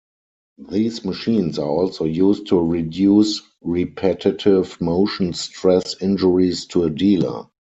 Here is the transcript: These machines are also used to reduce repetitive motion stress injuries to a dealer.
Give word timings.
These 0.71 1.05
machines 1.05 1.59
are 1.59 1.69
also 1.69 2.05
used 2.05 2.47
to 2.47 2.57
reduce 2.59 3.43
repetitive 3.61 4.81
motion 4.81 5.31
stress 5.33 5.95
injuries 6.01 6.65
to 6.69 6.85
a 6.85 6.89
dealer. 6.89 7.45